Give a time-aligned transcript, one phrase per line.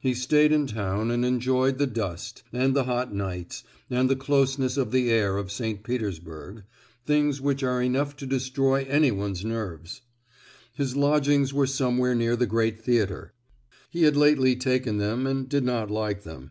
[0.00, 4.76] He stayed in town and enjoyed the dust, and the hot nights, and the closeness
[4.76, 5.84] of the air of St.
[5.84, 6.64] Petersburg,
[7.06, 10.00] things which are enough to destroy anyone's nerves.
[10.74, 13.34] His lodgings were somewhere near the Great Theatre;
[13.88, 16.50] he had lately taken them, and did not like them.